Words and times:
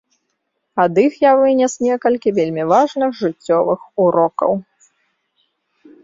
Ад 0.83 0.93
іх 1.01 1.13
я 1.23 1.31
вынес 1.41 1.73
некалькі 1.87 2.29
вельмі 2.37 2.63
важных 2.71 3.09
жыццёвых 3.19 3.81
урокаў. 4.05 4.53